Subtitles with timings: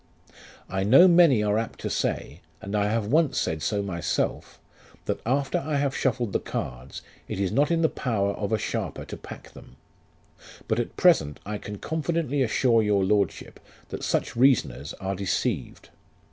[0.67, 4.59] I know many are apt to say, and I have once said so myself,
[5.05, 8.57] that after I have shuffled the cards, it is not in the power of a
[8.57, 9.75] sharper to pack them;
[10.67, 13.59] but at present I can confidently assure your lordship
[13.89, 15.89] that such reasoners are deceived.